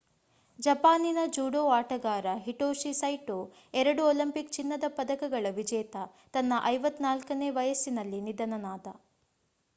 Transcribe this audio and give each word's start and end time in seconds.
ಜಪಾನಿನ 0.59 1.19
ಜೂಡೋ 1.35 1.61
ಆಟಗಾರ 1.69 2.25
Hitoshi 2.45 2.93
Saito 3.01 3.37
ಎರಡು 3.73 4.01
ಒಲಿಂಪಿಕ್ 4.07 4.51
ಚಿನ್ನದ 4.51 4.89
ಪದಕಗಳ 4.97 5.53
ವಿಜೇತ 5.59 5.95
ತನ್ನ 6.33 6.61
54ನೇ 6.73 7.51
ವಯಸ್ಸಿನಲ್ಲಿ 7.59 8.21
ನಿಧನನಾದ 8.29 8.87